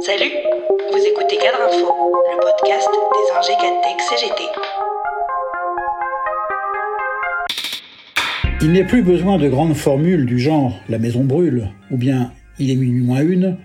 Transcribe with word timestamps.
Salut, 0.00 0.30
vous 0.92 0.98
écoutez 0.98 1.36
Cadre 1.36 1.58
Info, 1.66 1.92
le 2.30 2.40
podcast 2.40 2.88
des 3.12 3.36
ingé 3.36 3.52
Tech 3.82 4.00
CGT. 4.08 4.42
Il 8.62 8.72
n'est 8.72 8.84
plus 8.84 9.02
besoin 9.02 9.38
de 9.38 9.48
grandes 9.48 9.74
formules 9.74 10.26
du 10.26 10.38
genre 10.38 10.72
la 10.88 10.98
maison 10.98 11.24
brûle 11.24 11.70
ou 11.90 11.96
bien 11.96 12.32
il 12.58 12.70
est 12.70 12.76
minuit 12.76 13.02
moins 13.02 13.22
une 13.22 13.56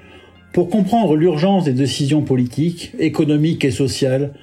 pour 0.53 0.69
comprendre 0.69 1.15
l'urgence 1.15 1.65
des 1.65 1.73
décisions 1.73 2.21
politiques, 2.21 2.91
économiques 2.99 3.65
et 3.65 3.71
sociales 3.71 4.33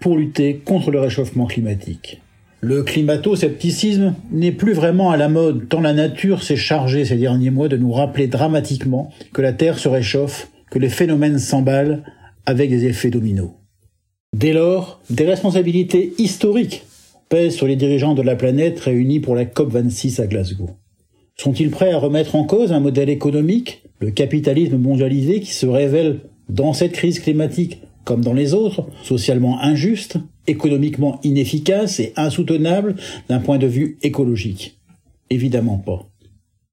pour 0.00 0.16
lutter 0.16 0.62
contre 0.64 0.90
le 0.90 1.00
réchauffement 1.00 1.46
climatique. 1.46 2.20
Le 2.66 2.82
climato-scepticisme 2.82 4.14
n'est 4.32 4.50
plus 4.50 4.72
vraiment 4.72 5.10
à 5.10 5.18
la 5.18 5.28
mode 5.28 5.68
tant 5.68 5.82
la 5.82 5.92
nature 5.92 6.42
s'est 6.42 6.56
chargée 6.56 7.04
ces 7.04 7.16
derniers 7.16 7.50
mois 7.50 7.68
de 7.68 7.76
nous 7.76 7.92
rappeler 7.92 8.26
dramatiquement 8.26 9.12
que 9.34 9.42
la 9.42 9.52
Terre 9.52 9.78
se 9.78 9.86
réchauffe, 9.86 10.48
que 10.70 10.78
les 10.78 10.88
phénomènes 10.88 11.38
s'emballent 11.38 12.02
avec 12.46 12.70
des 12.70 12.86
effets 12.86 13.10
dominos. 13.10 13.50
Dès 14.34 14.54
lors, 14.54 15.02
des 15.10 15.26
responsabilités 15.26 16.14
historiques 16.16 16.84
pèsent 17.28 17.54
sur 17.54 17.66
les 17.66 17.76
dirigeants 17.76 18.14
de 18.14 18.22
la 18.22 18.34
planète 18.34 18.80
réunis 18.80 19.20
pour 19.20 19.34
la 19.34 19.44
COP26 19.44 20.22
à 20.22 20.26
Glasgow. 20.26 20.70
Sont-ils 21.36 21.70
prêts 21.70 21.92
à 21.92 21.98
remettre 21.98 22.34
en 22.34 22.44
cause 22.44 22.72
un 22.72 22.80
modèle 22.80 23.10
économique, 23.10 23.82
le 24.00 24.10
capitalisme 24.10 24.78
mondialisé 24.78 25.40
qui 25.40 25.52
se 25.52 25.66
révèle 25.66 26.20
dans 26.48 26.72
cette 26.72 26.92
crise 26.92 27.20
climatique 27.20 27.82
comme 28.06 28.24
dans 28.24 28.32
les 28.32 28.54
autres, 28.54 28.86
socialement 29.02 29.60
injuste, 29.60 30.16
économiquement 30.46 31.20
inefficace 31.22 32.00
et 32.00 32.12
insoutenable 32.16 32.96
d'un 33.28 33.40
point 33.40 33.58
de 33.58 33.66
vue 33.66 33.98
écologique 34.02 34.78
Évidemment 35.30 35.78
pas. 35.78 36.06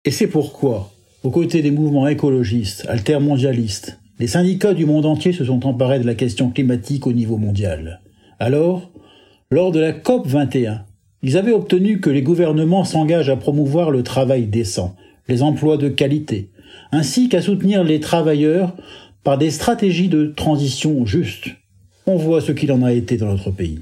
Et 0.05 0.11
c'est 0.11 0.27
pourquoi, 0.27 0.91
aux 1.23 1.30
côtés 1.30 1.61
des 1.61 1.71
mouvements 1.71 2.07
écologistes, 2.07 2.85
altermondialistes, 2.89 3.99
les 4.20 4.27
syndicats 4.27 4.73
du 4.73 4.85
monde 4.85 5.05
entier 5.05 5.34
se 5.34 5.45
sont 5.45 5.66
emparés 5.66 5.99
de 5.99 6.05
la 6.05 6.16
question 6.16 6.50
climatique 6.50 7.08
au 7.08 7.13
niveau 7.13 7.38
mondial. 7.38 8.02
Alors, 8.39 8.91
lors 9.50 9.72
de 9.72 9.80
la 9.80 9.94
COP 9.94 10.28
21, 10.28 10.85
ils 11.23 11.38
avaient 11.38 11.53
obtenu 11.53 12.00
que 12.00 12.09
les 12.09 12.22
gouvernements 12.22 12.83
s'engagent 12.83 13.30
à 13.30 13.35
promouvoir 13.35 13.91
le 13.91 14.03
travail 14.03 14.47
décent, 14.47 14.95
les 15.28 15.44
emplois 15.44 15.78
de 15.78 15.89
qualité, 15.89 16.50
ainsi 16.91 17.30
qu'à 17.30 17.41
soutenir 17.41 17.83
les 17.83 18.00
travailleurs 18.00 18.75
par 19.23 19.38
des 19.38 19.52
stratégies 19.52 20.09
de 20.09 20.33
transition 20.35 21.06
justes. 21.06 21.50
Voit 22.16 22.42
ce 22.42 22.52
qu'il 22.52 22.72
en 22.72 22.84
a 22.84 22.94
été 22.94 23.17
dans 23.17 23.28
notre 23.28 23.52
pays. 23.52 23.80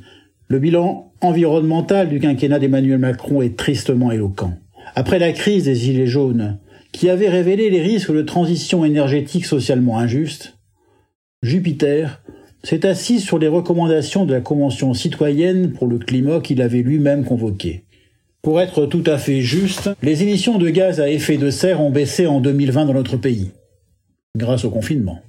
Le 0.47 0.59
bilan 0.59 1.11
environnemental 1.22 2.09
du 2.09 2.19
quinquennat 2.19 2.59
d'Emmanuel 2.59 2.97
Macron 2.97 3.41
est 3.41 3.58
tristement 3.58 4.11
éloquent. 4.11 4.53
Après 4.95 5.19
la 5.19 5.31
crise 5.31 5.66
des 5.66 5.75
Gilets 5.75 6.08
jaunes, 6.08 6.58
qui 6.91 7.09
avait 7.09 7.30
révélé 7.30 7.69
les 7.69 7.81
risques 7.81 8.13
de 8.13 8.21
transition 8.21 8.83
énergétique 8.83 9.45
socialement 9.45 9.99
injuste, 9.99 10.58
Jupiter 11.44 12.21
s'est 12.63 12.86
assis 12.86 13.19
sur 13.19 13.39
les 13.39 13.47
recommandations 13.47 14.25
de 14.25 14.33
la 14.33 14.41
Convention 14.41 14.93
citoyenne 14.93 15.71
pour 15.71 15.88
le 15.88 15.99
climat 15.99 16.41
qu'il 16.41 16.61
avait 16.61 16.81
lui-même 16.81 17.23
convoquée. 17.23 17.83
Pour 18.41 18.59
être 18.59 18.86
tout 18.86 19.03
à 19.05 19.17
fait 19.17 19.41
juste, 19.41 19.89
les 20.02 20.23
émissions 20.23 20.58
de 20.58 20.69
gaz 20.69 20.99
à 20.99 21.09
effet 21.09 21.38
de 21.38 21.49
serre 21.49 21.81
ont 21.81 21.91
baissé 21.91 22.25
en 22.25 22.41
2020 22.41 22.86
dans 22.86 22.93
notre 22.93 23.17
pays, 23.17 23.52
grâce 24.36 24.66
au 24.66 24.69
confinement. 24.69 25.19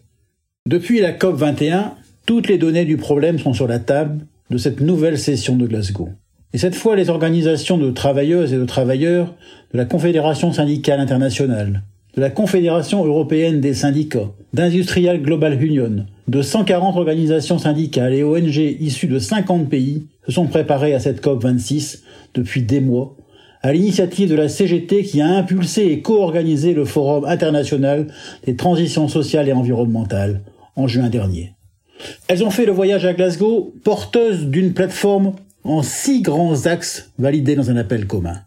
Depuis 0.66 1.00
la 1.00 1.12
COP 1.12 1.36
21, 1.36 1.94
toutes 2.30 2.46
les 2.46 2.58
données 2.58 2.84
du 2.84 2.96
problème 2.96 3.40
sont 3.40 3.54
sur 3.54 3.66
la 3.66 3.80
table 3.80 4.24
de 4.50 4.56
cette 4.56 4.80
nouvelle 4.80 5.18
session 5.18 5.56
de 5.56 5.66
Glasgow. 5.66 6.10
Et 6.52 6.58
cette 6.58 6.76
fois, 6.76 6.94
les 6.94 7.10
organisations 7.10 7.76
de 7.76 7.90
travailleuses 7.90 8.52
et 8.52 8.56
de 8.56 8.64
travailleurs 8.64 9.34
de 9.72 9.78
la 9.78 9.84
Confédération 9.84 10.52
syndicale 10.52 11.00
internationale, 11.00 11.82
de 12.14 12.20
la 12.20 12.30
Confédération 12.30 13.04
européenne 13.04 13.60
des 13.60 13.74
syndicats, 13.74 14.30
d'Industrial 14.52 15.20
Global 15.20 15.60
Union, 15.60 16.06
de 16.28 16.40
140 16.40 16.96
organisations 16.96 17.58
syndicales 17.58 18.14
et 18.14 18.22
ONG 18.22 18.58
issues 18.78 19.08
de 19.08 19.18
50 19.18 19.68
pays 19.68 20.06
se 20.24 20.30
sont 20.30 20.46
préparées 20.46 20.94
à 20.94 21.00
cette 21.00 21.20
COP 21.20 21.42
26 21.42 22.04
depuis 22.34 22.62
des 22.62 22.80
mois, 22.80 23.16
à 23.60 23.72
l'initiative 23.72 24.30
de 24.30 24.36
la 24.36 24.48
CGT 24.48 25.02
qui 25.02 25.20
a 25.20 25.26
impulsé 25.26 25.86
et 25.86 26.00
co-organisé 26.00 26.74
le 26.74 26.84
Forum 26.84 27.24
international 27.24 28.06
des 28.46 28.54
transitions 28.54 29.08
sociales 29.08 29.48
et 29.48 29.52
environnementales, 29.52 30.42
en 30.76 30.86
juin 30.86 31.08
dernier. 31.08 31.54
Elles 32.28 32.44
ont 32.44 32.50
fait 32.50 32.66
le 32.66 32.72
voyage 32.72 33.04
à 33.04 33.12
Glasgow 33.12 33.74
porteuses 33.84 34.46
d'une 34.46 34.72
plateforme 34.72 35.34
en 35.64 35.82
six 35.82 36.22
grands 36.22 36.66
axes 36.66 37.10
validés 37.18 37.56
dans 37.56 37.70
un 37.70 37.76
appel 37.76 38.06
commun. 38.06 38.40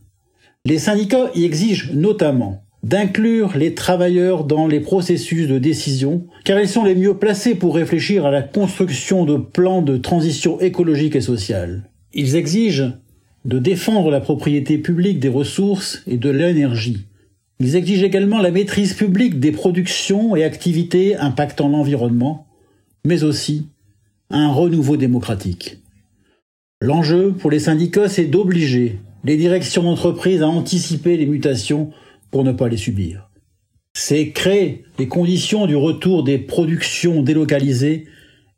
Les 0.65 0.79
syndicats 0.79 1.29
y 1.35 1.45
exigent 1.45 1.91
notamment 1.93 2.63
d'inclure 2.83 3.55
les 3.55 3.73
travailleurs 3.75 4.43
dans 4.43 4.67
les 4.67 4.81
processus 4.81 5.47
de 5.47 5.57
décision, 5.57 6.25
car 6.43 6.59
ils 6.59 6.67
sont 6.67 6.83
les 6.83 6.95
mieux 6.95 7.17
placés 7.17 7.55
pour 7.55 7.75
réfléchir 7.75 8.25
à 8.25 8.31
la 8.31 8.41
construction 8.41 9.23
de 9.23 9.37
plans 9.37 9.81
de 9.81 9.97
transition 9.97 10.59
écologique 10.59 11.15
et 11.15 11.21
sociale. 11.21 11.89
Ils 12.13 12.35
exigent 12.35 12.91
de 13.45 13.59
défendre 13.59 14.11
la 14.11 14.19
propriété 14.19 14.77
publique 14.77 15.19
des 15.19 15.29
ressources 15.29 16.03
et 16.07 16.17
de 16.17 16.29
l'énergie, 16.29 17.05
ils 17.59 17.77
exigent 17.77 18.03
également 18.03 18.41
la 18.41 18.51
maîtrise 18.51 18.93
publique 18.93 19.39
des 19.39 19.53
productions 19.53 20.35
et 20.35 20.43
activités 20.43 21.15
impactant 21.15 21.69
l'environnement, 21.69 22.45
mais 23.05 23.23
aussi 23.23 23.67
un 24.29 24.51
renouveau 24.51 24.97
démocratique. 24.97 25.77
L'enjeu 26.81 27.33
pour 27.33 27.51
les 27.51 27.59
syndicats, 27.59 28.09
c'est 28.09 28.25
d'obliger 28.25 28.99
les 29.23 29.37
directions 29.37 29.83
d'entreprise 29.83 30.41
à 30.41 30.47
anticiper 30.47 31.17
les 31.17 31.25
mutations 31.25 31.91
pour 32.31 32.43
ne 32.43 32.51
pas 32.51 32.67
les 32.67 32.77
subir. 32.77 33.29
C'est 33.93 34.31
créer 34.31 34.83
les 34.97 35.07
conditions 35.07 35.67
du 35.67 35.75
retour 35.75 36.23
des 36.23 36.39
productions 36.39 37.21
délocalisées 37.21 38.07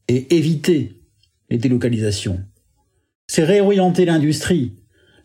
et 0.07 0.35
éviter 0.35 1.01
les 1.49 1.57
délocalisations. 1.57 2.39
C'est 3.27 3.43
réorienter 3.43 4.05
l'industrie, 4.05 4.73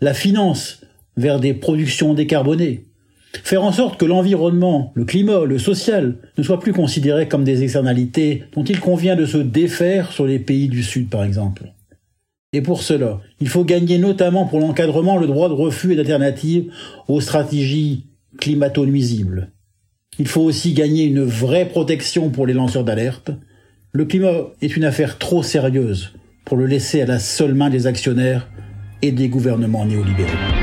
la 0.01 0.15
finance 0.15 0.81
vers 1.17 1.39
des 1.39 1.55
productions 1.55 2.15
décarbonées, 2.15 2.90
Faire 3.33 3.63
en 3.63 3.73
sorte 3.73 3.99
que 3.99 4.05
l'environnement, 4.05 4.93
le 4.95 5.05
climat, 5.05 5.45
le 5.45 5.59
social 5.59 6.17
ne 6.37 6.43
soient 6.43 6.59
plus 6.59 6.73
considérés 6.73 7.29
comme 7.29 7.45
des 7.45 7.63
externalités 7.63 8.45
dont 8.55 8.65
il 8.65 8.81
convient 8.81 9.17
de 9.17 9.25
se 9.25 9.39
défaire 9.39 10.13
sur 10.13 10.27
les 10.27 10.39
pays 10.39 10.69
du 10.69 10.83
Sud 10.83 11.09
par 11.09 11.25
exemple. 11.25 11.73
Et 12.53 12.63
pour 12.63 12.83
cela, 12.83 13.21
il 13.41 13.49
faut 13.49 13.65
gagner 13.65 13.99
notamment 13.99 14.47
pour 14.47 14.59
l'encadrement 14.59 15.17
le 15.17 15.29
droit 15.29 15.49
de 15.49 15.55
refus 15.55 15.93
et 15.93 15.97
d'alternative 15.97 16.73
aux 17.07 17.21
stratégies 17.21 18.07
climato-nuisibles. 18.39 19.53
Il 20.19 20.27
faut 20.27 20.43
aussi 20.43 20.73
gagner 20.73 21.05
une 21.05 21.23
vraie 21.23 21.69
protection 21.69 22.31
pour 22.31 22.47
les 22.47 22.53
lanceurs 22.53 22.85
d'alerte. 22.85 23.31
Le 23.93 24.05
climat 24.05 24.49
est 24.61 24.77
une 24.77 24.85
affaire 24.85 25.19
trop 25.19 25.45
sérieuse 25.45 26.13
pour 26.45 26.57
le 26.57 26.67
laisser 26.67 27.01
à 27.01 27.07
la 27.07 27.21
seule 27.21 27.55
main 27.55 27.71
des 27.71 27.87
actionnaires 27.87 28.49
et 29.03 29.13
des 29.13 29.29
gouvernements 29.29 29.87
néolibéraux. 29.87 30.60